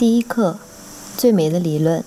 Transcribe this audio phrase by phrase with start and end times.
[0.00, 0.56] 第一课，
[1.18, 2.02] 最美的理论。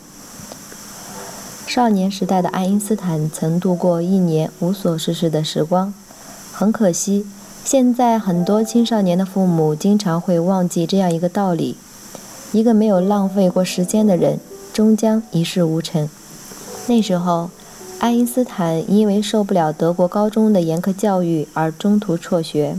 [1.68, 5.94] 少年时代的爱因斯坦曾度过一年无所事事的时光。
[6.52, 7.28] 很可惜，
[7.64, 11.78] 现在很多青少年的父母经常会忘记这样一个道理：
[12.52, 14.40] 一个没有浪费过时间的人，
[14.74, 16.10] 终将一事无成。
[16.88, 17.52] 那时候，
[18.00, 22.76] 爱因斯坦因为受不了德国高中的严苛教育而中途辍学，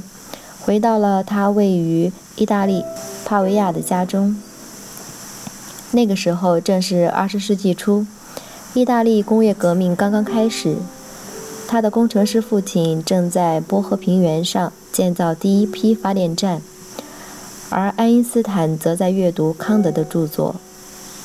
[0.61, 2.85] 回到了他位于意大利
[3.25, 4.37] 帕维亚的家中。
[5.95, 8.05] 那个时候正是二十世纪初，
[8.75, 10.75] 意大利工业革命刚刚开始。
[11.69, 16.61] 他的工程师父亲正在波河平原上建造第一批发电站，
[17.71, 20.57] 而爱因斯坦则在阅读康德的著作，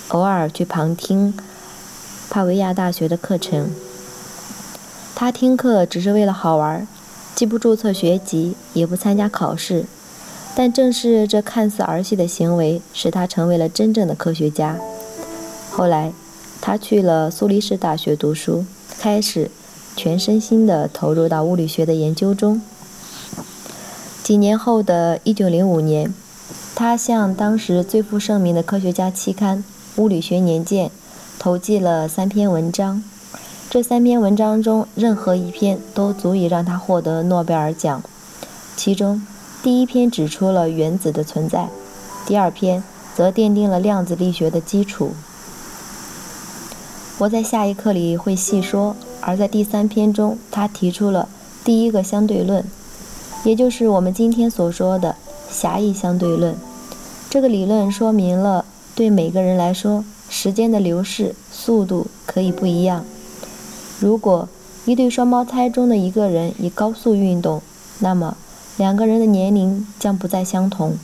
[0.10, 1.34] 偶尔去旁听
[2.30, 3.72] 帕维亚大学的课程。
[5.16, 6.88] 他听课只是为了好玩，
[7.34, 9.86] 既不注册学籍，也不参加考试。
[10.56, 14.78] 但正是这看似儿戏的行为，使他成为了真正的科学家。
[15.72, 16.12] 后来，
[16.60, 18.66] 他去了苏黎世大学读书，
[19.00, 19.50] 开始
[19.96, 22.62] 全身心地投入到物理学的研究中。
[24.22, 26.14] 几年后的一九零五年，
[26.76, 29.64] 他向当时最负盛名的科学家期刊
[30.02, 30.88] 《物理学年鉴》
[31.40, 33.02] 投寄了三篇文章。
[33.70, 38.04] 这三篇文章中，任何一篇都足以让他获得诺贝尔奖。
[38.76, 39.26] 其中，
[39.62, 41.68] 第一篇指出了原子的存在，
[42.26, 42.84] 第二篇
[43.16, 45.12] 则奠定了量子力学的基础。
[47.18, 48.96] 我在下一课里会细说。
[49.22, 51.28] 而在第三篇中，他提出了
[51.66, 52.64] 第一个相对论，
[53.44, 55.18] 也就是我们今天所说的
[55.52, 56.56] 狭义相对论。
[57.30, 58.64] 这个理论说明了，
[58.96, 63.04] 对每个人来说，时间的流逝速度可以不一样。
[64.00, 64.48] 如果
[64.86, 67.62] 一对双胞胎中的一个人以高速运动，
[68.00, 68.38] 那么
[68.78, 70.98] 两个人的年龄将不再相同。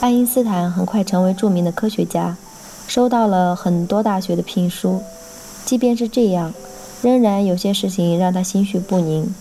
[0.00, 2.36] 爱因斯坦很快成为著名的科学家，
[2.86, 5.02] 收到了很多大学的聘书。
[5.64, 6.54] 即便是这样，
[7.02, 9.34] 仍然有些事情让他心绪不宁。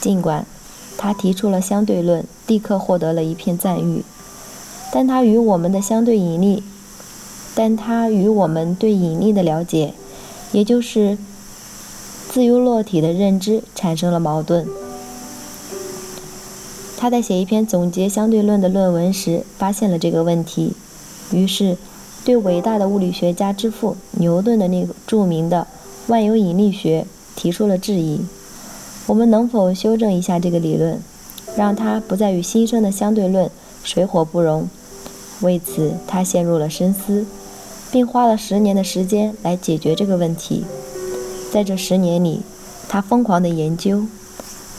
[0.00, 0.46] 尽管
[0.96, 4.04] 他提出了相对论，立刻获得了一片赞誉，
[4.92, 6.62] 但他与我们的相对引力，
[7.54, 9.94] 但他与我们对引力的了解，
[10.52, 11.18] 也就是
[12.30, 14.66] 自由落体的认知产生了矛盾。
[17.02, 20.72] 他在写一篇总结相对论的论文时，发现了这个问题，
[21.32, 21.76] 于是
[22.24, 25.66] 对伟大的物理学家之父牛顿的那个著名的
[26.06, 27.04] 万有引力学
[27.34, 28.20] 提出了质疑。
[29.06, 31.02] 我们能否修正一下这个理论，
[31.56, 33.50] 让它不再与新生的相对论
[33.82, 34.68] 水火不容？
[35.40, 37.26] 为此，他陷入了深思，
[37.90, 40.64] 并花了十年的时间来解决这个问题。
[41.50, 42.42] 在这十年里，
[42.88, 44.04] 他疯狂地研究，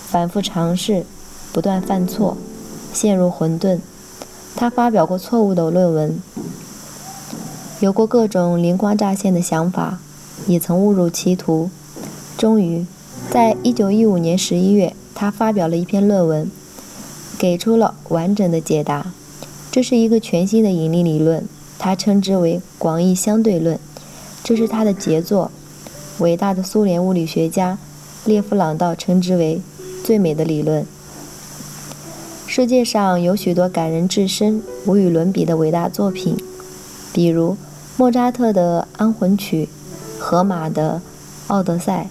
[0.08, 1.06] 反复尝试。
[1.54, 2.36] 不断犯错，
[2.92, 3.78] 陷入混沌。
[4.56, 6.20] 他发表过错误的论文，
[7.80, 10.00] 有过各种灵光乍现的想法，
[10.48, 11.70] 也曾误入歧途。
[12.36, 12.86] 终于，
[13.30, 16.50] 在一九一五年十一月，他发表了一篇论文，
[17.38, 19.14] 给出了完整的解答。
[19.72, 21.48] 这是一个全新的引力理论，
[21.78, 23.80] 他称之为广义相对论。
[24.44, 25.52] 这是他的杰作，
[26.18, 27.78] 伟大的苏联物理学家
[28.26, 29.62] 列夫·朗道称之为
[30.04, 30.86] 最美的理论。
[32.56, 36.38] 世界上有许多感人至深、无与伦比的伟大作品，
[37.12, 37.58] 比如
[37.98, 39.68] 莫扎特的《安魂曲》，
[40.22, 41.02] 荷马的
[41.52, 42.10] 《奥德赛》，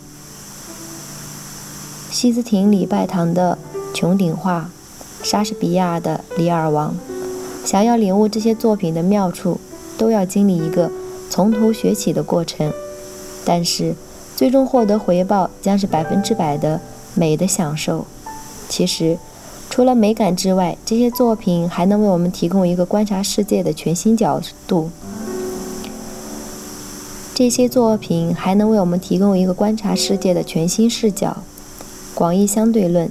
[2.13, 3.57] 西斯廷礼拜堂的
[3.97, 4.69] 《穹顶画》，
[5.25, 6.91] 莎士比亚的《李尔王》。
[7.65, 9.61] 想要领悟这些作品的妙处，
[9.97, 10.91] 都要经历一个
[11.31, 12.73] 从头学起的过程。
[13.45, 13.95] 但是，
[14.35, 16.81] 最终获得回报将是百分之百的
[17.15, 18.05] 美的享受。
[18.69, 19.17] 其实。
[19.73, 24.39] 除了美感之外，这些作品还能为我们提供一个观察世界的全新角
[24.69, 24.91] 度。
[27.35, 31.39] 这些作品还能为我们提供一个观察世界的全新视角。
[32.15, 33.11] 广义相对论，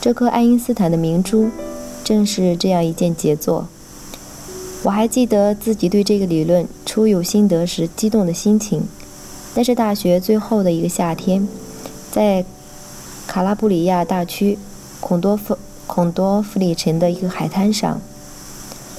[0.00, 1.50] 这颗爱因斯坦的明珠，
[2.04, 3.66] 正是这样一件杰作。
[4.84, 8.84] 我还记得自己对这个理论初有心得时激动的心情。
[9.56, 11.48] 那是大学最后的一个夏天，
[12.12, 12.44] 在
[13.26, 14.56] 卡拉布里亚大区
[15.00, 15.58] 孔多夫
[15.94, 18.00] 孔多弗里城的一个海滩上，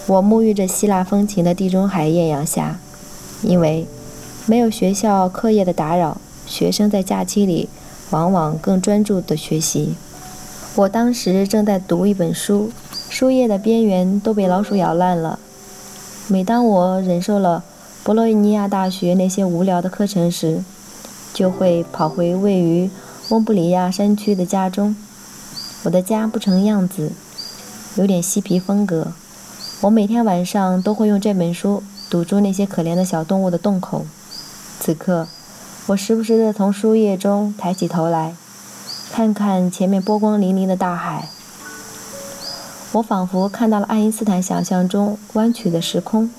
[0.05, 2.77] 我沐浴着希腊风情的地中海艳阳下，
[3.41, 3.87] 因为
[4.45, 7.67] 没有学校课业的打扰，学生在假期里
[8.11, 9.95] 往往更专注地学习。
[10.75, 12.69] 我当时正在读一本书，
[13.09, 15.39] 书页的边缘都被老鼠咬烂了。
[16.27, 17.63] 每当我忍受了
[18.03, 20.63] 博洛尼亚大学那些无聊的课程时，
[21.33, 22.91] 就会跑回位于
[23.29, 24.95] 翁布里亚山区的家中。
[25.83, 27.11] 我的家不成样子，
[27.95, 29.11] 有点嬉皮风格。
[29.81, 34.05] 我每天晚上都会用这本书堵住那些可怜的小动物的洞口。
[34.79, 35.27] 此刻，
[35.87, 38.33] 我时不时地从书页中抬起头来，
[39.11, 41.27] 看看前面波光粼粼的大海。
[42.93, 46.29] 我仿佛看到了爱因斯坦想象中弯曲的时空，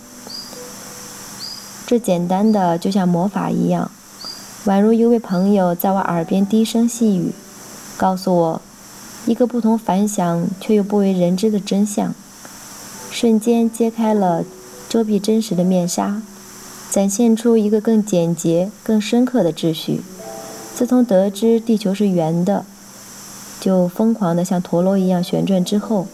[1.87, 3.91] 这简单的就像魔法一样，
[4.65, 7.35] 宛如一位朋友在我耳边低声细语，
[7.99, 8.63] 告诉我
[9.27, 12.15] 一个不同凡响却又不为人知的真相，
[13.11, 14.45] 瞬间揭开了
[14.89, 16.23] 遮蔽真实的面纱，
[16.91, 20.03] 展现出一个更简洁、更深刻的秩序。
[20.75, 22.65] 自从得知地球是圆的，
[23.61, 26.07] 就疯狂地像陀螺一样旋转之后。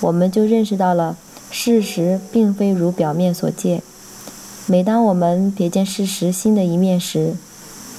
[0.00, 1.16] 我们就认识到了，
[1.48, 3.80] 事实并非如表面所见。
[4.66, 7.34] 每当我们瞥见事实新的一面时，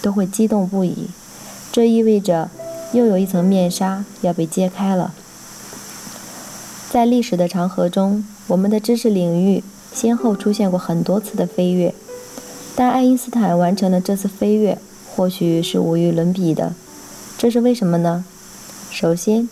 [0.01, 1.07] 都会激动不已。
[1.71, 2.49] 这意味着
[2.93, 5.13] 又有一层面纱要被揭开了。
[6.89, 11.93] 在历史的长河中，我们的知识领域先后出现过很多次的飞跃，
[12.75, 14.77] 但爱因斯坦完成了这次飞跃，
[15.15, 16.73] 或许是无与伦比的。
[17.37, 18.23] 这是为什么呢？
[18.91, 19.49] 首先，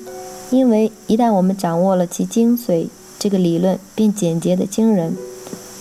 [0.51, 5.17] 因为一旦我们掌握了其精髓，这个理论便简洁的惊人。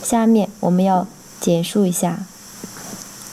[0.03, 1.07] 下面我们要
[1.39, 2.25] 简述一下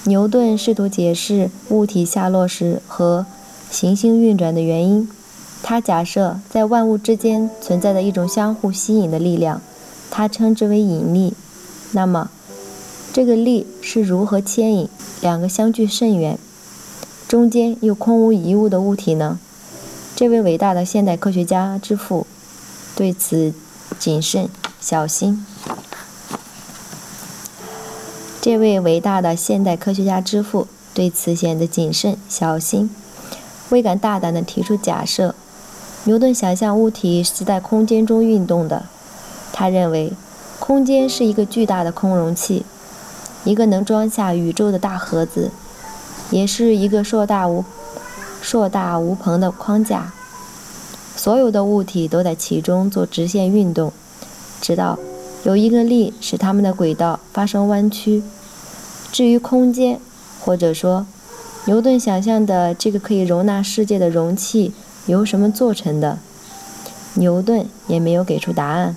[0.04, 3.26] 牛顿试图解释物体下落时和
[3.70, 5.10] 行星运转的原因。
[5.64, 9.62] 他假设在万物之间存在着一种相互吸引的力量，
[10.10, 11.34] 他称之为引力。
[11.92, 12.30] 那么，
[13.12, 14.90] 这个力是如何牵引
[15.22, 16.38] 两个相距甚远、
[17.28, 19.40] 中间又空无一物的物体呢？
[20.16, 22.26] 这位伟大的现代科学家之父
[22.96, 23.54] 对此
[24.00, 24.50] 谨慎
[24.80, 25.46] 小心。
[28.42, 32.90] 这位伟大的现代科学家之父对此显得谨慎小心，
[33.70, 35.36] 未敢大胆地提出假设。
[36.04, 38.86] 牛顿想象物体是在空间中运动的，
[39.52, 40.14] 他认为
[40.60, 42.66] 空间是一个巨大的空容器，
[43.44, 45.52] 一个能装下宇宙的大盒子，
[46.32, 47.66] 也是一个硕大无。
[48.40, 50.14] 硕大无朋的框架，
[51.18, 53.92] 所有的物体都在其中做直线运动，
[54.62, 54.98] 直到
[55.44, 58.24] 有一个力使它们的轨道发生弯曲。
[59.12, 60.00] 至于空间，
[60.40, 61.06] 或者说
[61.68, 64.72] 牛顿想象的这个可以容纳世界的容器
[65.06, 66.18] 由什么做成的，
[67.16, 68.96] 牛顿也没有给出答案。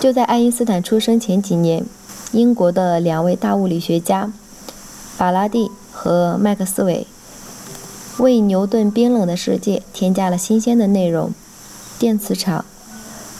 [0.00, 1.86] 就在爱因斯坦出生前几年，
[2.32, 4.32] 英国的两位大物理学家
[5.16, 7.06] 法拉第和麦克斯韦。
[8.18, 11.32] 为牛顿冰冷的世界添加了新鲜的内容。
[12.00, 12.64] 电磁场，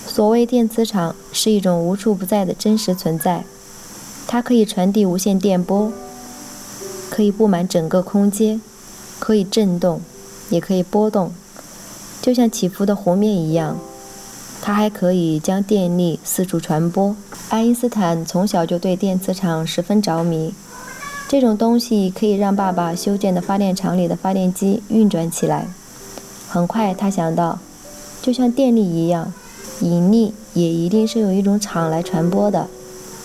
[0.07, 3.43] 所谓电磁场是一种无处不在的真实存在，
[4.29, 5.93] 它可以传递无线电波，
[7.19, 8.61] 可以布满整个空间，
[9.19, 10.01] 可以震动，
[10.51, 11.33] 也可以波动，
[12.23, 13.77] 就像起伏的湖面一样。
[14.63, 17.17] 它还可以将电力四处传播。
[17.49, 20.55] 爱因斯坦从小就对电磁场十分着迷。
[21.27, 25.67] 这种东西可以让爸爸修建的发电厂里的发电机运转起来。
[26.49, 27.59] 很快，他想到，
[28.23, 29.33] 就像电力一样，
[29.81, 32.69] 引力也一定是有一种场来传播的，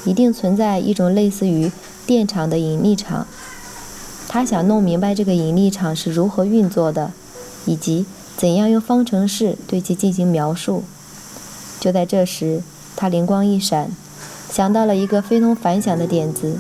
[0.04, 1.72] 一定存在一种类似于
[2.08, 3.28] 电场的引力场。
[4.34, 7.12] 他想弄明白这个引力场是如何运作的，
[7.68, 10.84] 以及怎样用方程式对其进行描述。
[11.80, 12.64] 就在这时，
[12.96, 13.92] 他灵光一闪，
[14.50, 16.58] 想到了一个非同凡响的点子。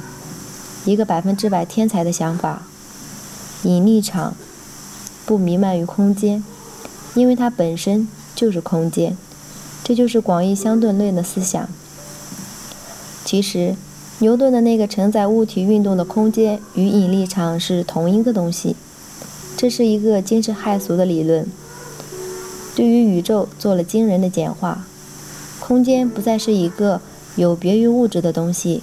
[0.85, 2.61] 一个百分之百天才的想法：
[3.63, 4.35] 引力场
[5.25, 6.43] 不弥漫于空间，
[7.15, 9.17] 因为它本身就是空间。
[9.83, 11.67] 这就是广义相对论的思想。
[13.25, 13.75] 其实，
[14.23, 18.77] 牛顿的那个承载物体运动的空间与引力场是同一个东西。
[19.57, 21.45] 这是一个惊世骇俗的理论，
[22.73, 24.85] 对于宇宙做了惊人的简化。
[25.59, 27.01] 空间不再是一个
[27.35, 28.81] 有别于物质的东西。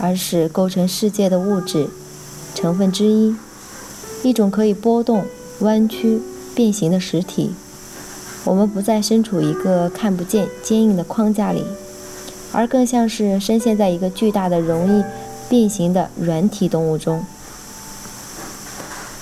[0.00, 1.86] 而是构成世界的物质
[2.54, 3.36] 成分之一，
[4.22, 5.24] 一种可以波动、
[5.60, 6.20] 弯曲、
[6.54, 7.50] 变形的实体。
[8.44, 11.62] 我们不再身处一个看不见、坚硬的框架里，
[12.52, 15.04] 而更像是深陷在一个巨大的、容易
[15.48, 17.24] 变形的软体动物中。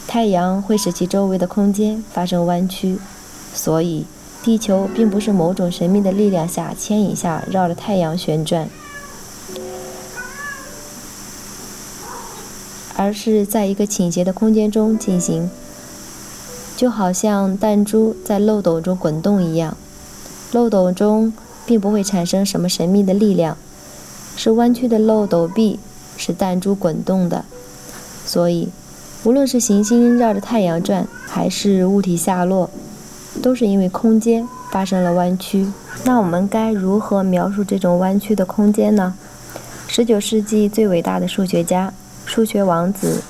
[0.07, 2.99] 太阳会使其周围的空间发生弯曲，
[3.55, 4.05] 所以
[4.43, 8.69] 地球并不是某种神秘的力量下牵引下绕着太阳旋转，
[12.97, 15.49] 而是在一个倾斜的空间中进行，
[16.77, 19.77] 就好像弹珠在漏斗中滚动一样。
[20.51, 21.33] 漏斗中
[21.71, 23.57] 并不会产生什么神秘的力量，
[24.35, 25.79] 是弯曲的漏斗壁
[26.17, 27.45] 使弹珠滚动的，
[28.27, 28.71] 所以。
[29.23, 32.71] 无论是行星绕着太阳转，还是物体下落，
[33.41, 35.71] 都是因为空间发生了弯曲。
[36.05, 39.15] 那我们该如何描述这种弯曲的空间呢
[39.87, 41.93] 十九世纪最伟大的数学家、
[42.25, 43.23] 数学王子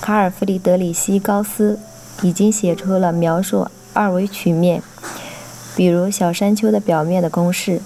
[0.00, 1.78] 卡尔·弗里德里希·高斯
[2.22, 4.80] 已经写出了描述二维曲面，
[5.74, 7.80] 比如小山丘的表面的公式。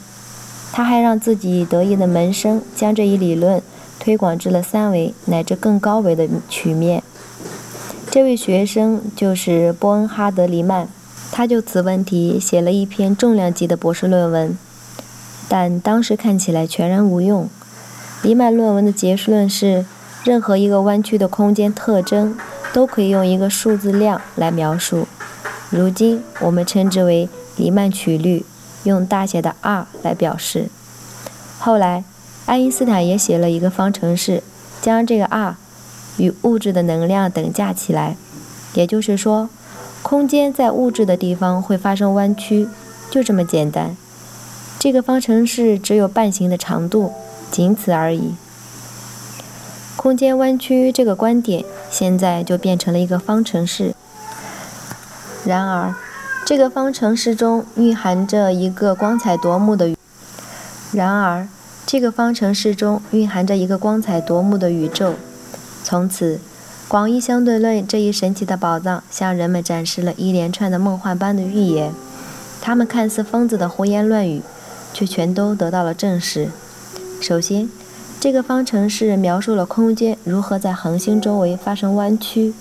[0.72, 3.62] 他还让自己得意的门生将这一理论。
[4.00, 7.02] 推广至了三维乃至更高维的曲面。
[8.10, 10.86] 这位学生就是波恩哈德·黎曼，
[11.32, 14.56] 他就此问题写了一篇重量级的博士论文，
[15.48, 17.48] 但当时看起来全然无用。
[18.22, 19.84] 黎曼论文的结束论是：
[20.24, 22.38] 任何一个弯曲的空间特征
[22.72, 25.08] 都可以用一个数字量来描述，
[25.70, 27.28] 如今我们称之为
[27.58, 28.46] 黎曼曲率，
[28.84, 30.70] 用大写的 R 来表示。
[31.58, 32.04] 后来。
[32.46, 34.42] 爱因斯坦也写了一个方程式，
[34.80, 35.54] 将这个 r
[36.16, 38.16] 与物质的能量等价起来，
[38.72, 39.50] 也就是说，
[40.00, 42.66] 空间在物质的地方会发生弯曲，
[43.10, 43.94] 就这么简单。
[44.78, 47.12] 这个方程式只有半径的长度，
[47.50, 48.34] 仅此而已。
[49.96, 53.94] 空间弯曲这个观点现在就变成了一个方程式。
[55.44, 55.94] 然而，
[56.48, 59.94] 这个方程式中蕴含着一个光彩夺目的。
[60.92, 61.46] 然而。
[61.84, 65.14] 这个方程式中蕴含着一个光彩夺目的宇宙。
[65.84, 66.40] 从此，
[66.88, 71.92] 广义相对论这一神奇的宝藏向人们展示了一连串的梦幻般的预言。
[72.62, 74.40] 他们看似疯子的胡言乱语，
[74.94, 76.48] 却全都得到了证实。
[77.20, 77.68] 首先，
[78.18, 82.54] 这个方程式描述了空间如何在恒星周围发生弯曲。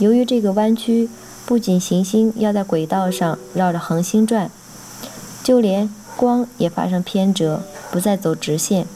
[0.00, 1.08] 由于这个弯曲，
[1.48, 4.50] 不仅行星要在轨道上绕着恒星转，
[5.42, 7.62] 就连光也发生偏折。
[7.90, 8.86] 不再走直线。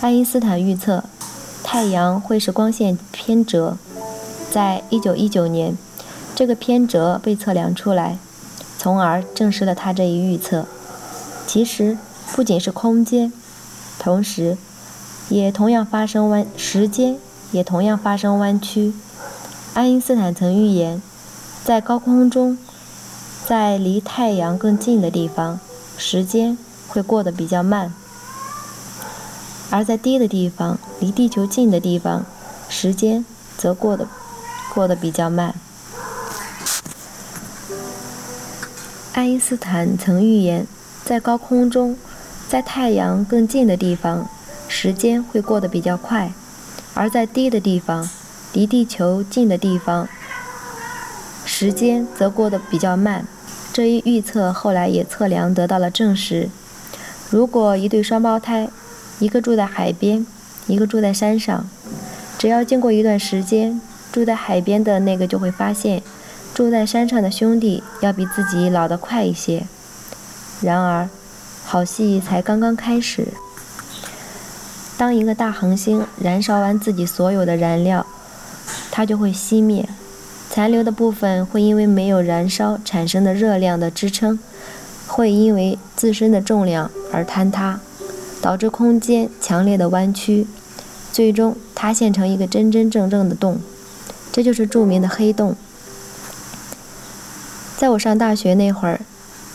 [0.00, 1.04] 爱因斯坦预测
[1.62, 3.78] 太阳会使光线偏折，
[4.50, 5.78] 在一九一九年，
[6.34, 8.18] 这个偏折被测量出来，
[8.76, 10.66] 从而证实了他这一预测。
[11.46, 11.96] 其实
[12.32, 13.32] 不仅是空间，
[14.00, 14.58] 同时
[15.28, 17.16] 也同样发生弯，时间
[17.52, 18.92] 也同样发生弯曲。
[19.74, 21.02] 爱因斯坦曾预言，
[21.64, 22.56] 在高空中，
[23.46, 25.60] 在离太阳更近的地方，
[25.96, 26.56] 时间。
[26.86, 27.92] 会过得比较慢，
[29.70, 32.24] 而在低的地方，离地球近的地方，
[32.68, 33.24] 时间
[33.56, 34.06] 则过得
[34.72, 35.56] 过得比较慢。
[39.14, 40.68] 爱因斯坦曾预言，
[41.04, 41.96] 在高空中，
[42.48, 44.28] 在太阳更近的地方，
[44.68, 46.28] 时间会过得比较快；
[46.92, 48.08] 而在低的地方，
[48.54, 50.08] 离地球近的地方，
[51.44, 53.26] 时间则过得比较慢。
[53.72, 56.48] 这一预测后来也测量得到了证实。
[57.30, 58.68] 如果一对双胞胎，
[59.18, 60.24] 一个住在海边，
[60.68, 61.68] 一个住在山上，
[62.38, 63.80] 只要经过一段时间，
[64.12, 66.00] 住在海边的那个就会发现，
[66.54, 69.66] 住在山上的兄弟要比自己老得快一些。
[70.60, 71.08] 然而，
[71.64, 73.26] 好戏才刚刚开始。
[74.96, 78.06] 当一个大恒星燃烧完自己所有的燃料，
[78.96, 79.88] 它就会熄灭，
[80.48, 84.38] 残留的部分会因为没有燃烧产生的热量的支撑。
[85.08, 87.80] 会因为自身的重量而坍塌，
[88.40, 90.46] 导致空间强烈的弯曲，
[91.12, 93.58] 最终塌陷成一个真真正正的洞。
[94.30, 95.56] 这就是著名的黑洞。
[97.76, 99.00] 在我上大学那会儿，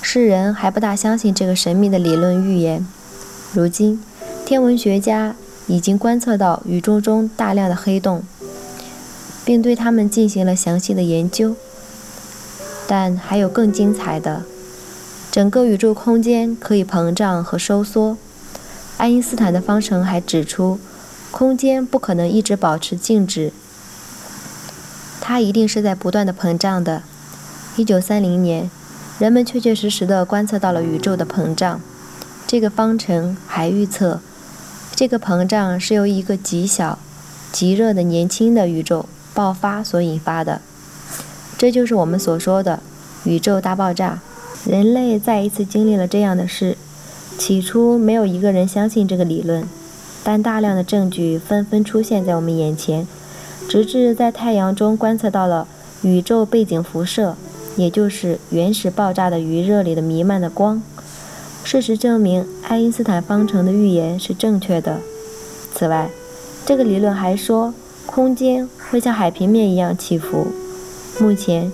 [0.01, 2.85] 世人还不大相信这个神秘的理论预言。
[3.53, 4.03] 如今，
[4.45, 5.33] 天文学家
[5.67, 8.21] 已经观测到宇宙中大量的黑洞，
[9.49, 11.55] 并对它们进行了详细的研究。
[12.87, 14.43] 但还有更精彩的。
[15.31, 18.15] 整个宇宙空间可以膨胀和收缩。
[18.97, 20.79] 爱因斯坦的方程还指出，
[21.31, 23.51] 空间不可能一直保持静止，
[25.19, 27.01] 它一定是在不断的膨胀的。
[27.75, 28.69] 一九三零年，
[29.17, 31.81] 人们确确实实地观测到了宇宙的膨胀。
[32.45, 34.21] 这个方程还预测，
[34.95, 36.99] 这个膨胀是由一个极小、
[37.51, 39.07] 极热的年轻的宇宙
[39.39, 40.59] 爆发所引发的。
[41.57, 42.81] 这就是我们所说的
[43.23, 44.19] 宇宙大爆炸。
[44.65, 46.75] 人类再一次经历了这样的事，
[47.37, 49.63] 起初没有一个人相信这个理论，
[50.25, 53.07] 但大量的证据纷纷出现在我们眼前，
[53.69, 55.65] 直至在太阳中观测到了
[56.01, 57.37] 宇宙背景辐射，
[57.77, 60.83] 也就是原始爆炸的余热里的弥漫的光。
[61.63, 64.99] 事实证明，爱因斯坦方程的预言是正确的。
[65.73, 66.09] 此外，
[66.65, 67.73] 这个理论还说
[68.09, 70.47] 空间会像海平面一样起伏。
[71.19, 71.71] 目前，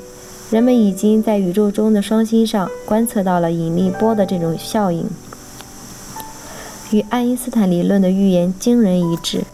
[0.52, 5.10] 人们已经在宇宙中的双星上观测到了引力波的这种效应，
[6.92, 9.46] 与爱因斯坦理论的预言惊人一致，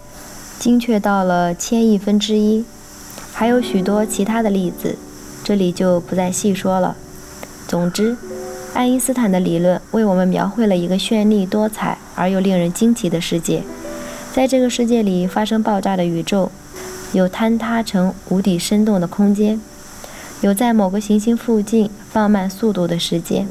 [0.57, 2.65] 精确到了千亿分之一。
[3.31, 4.97] 还有许多其他的例子，
[5.43, 6.95] 这里就不再细说了。
[7.67, 8.17] 总之，
[8.73, 13.61] 爱因斯坦的理论为我们描绘了一个绚丽多彩而又令人惊奇的世界。
[14.33, 16.49] 在这个世界里发生爆炸的宇宙，
[17.13, 19.59] 有坍塌成无底深洞的空间。
[20.41, 23.47] 有在某个行星附近放慢速度的时间，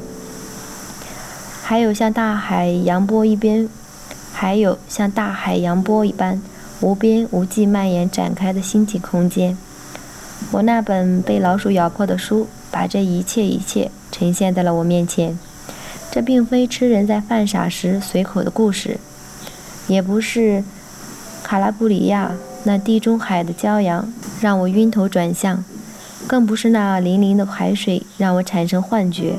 [1.63, 3.69] 还有像大海洋波一边，
[4.33, 6.41] 还有像大海洋波一般
[6.81, 9.57] 无边无际蔓延展开的星际空间。
[10.51, 15.39] 我那本被老鼠咬破的书，把这一切一切呈现在了我面前。
[16.11, 18.99] 这并非吃人在犯傻时随口的故事，
[19.87, 20.61] 也不是
[21.41, 25.63] 卡拉布里亚那地中海的骄阳让我晕头转向。
[26.27, 29.35] 更不是那粼粼的海水让我产生幻觉，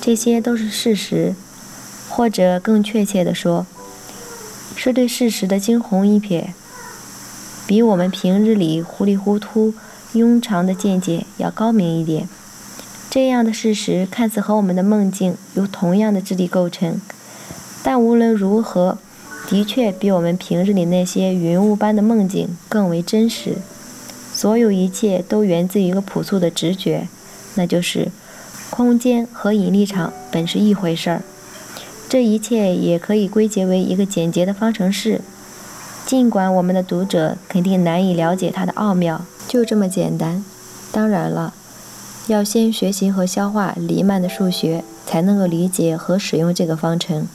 [0.00, 1.34] 这些都是事实，
[2.08, 3.66] 或者更确切地说，
[4.76, 6.48] 是对事实的惊鸿一瞥，
[7.66, 9.74] 比我们平日里糊里糊涂、
[10.12, 12.28] 庸常的见解要高明一点。
[13.08, 17.00] 这样的事实看似和我们的梦境有同样的质地构成，
[17.82, 18.98] 但无论如何，
[19.52, 23.58] 的确比我们平日里那些云雾般的梦境更为真实。
[24.32, 27.06] 所有一切都源自于一个朴素的直觉，
[27.56, 28.08] 那就是
[28.70, 31.22] 空间和引力场本是一回事儿。
[32.08, 35.20] 这一切也可以归结为一个简洁的方程式，
[36.06, 40.42] 尽管我们的读者肯定难以了解它的奥妙，就这么简单。
[40.90, 41.52] 当然了，
[42.26, 47.28] 要先学习和消化黎曼的数学，才能够理解和使用这个方程。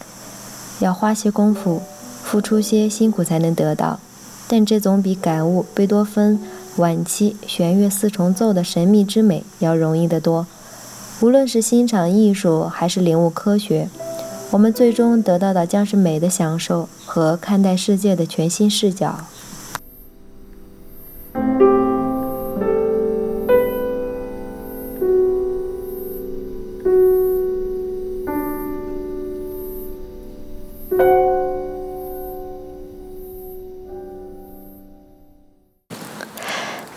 [0.80, 1.84] 要花些功夫，
[2.29, 4.01] 付出些辛苦才能得到，
[4.49, 6.37] 但这总比感悟贝多芬。
[6.75, 10.45] 晚期弦乐四重奏的神秘之美要容易得多。
[11.21, 13.87] 无论是欣赏艺术还是领悟科学，
[14.51, 19.21] 我们最终得到的将是美的享受和看待世界的全新视角。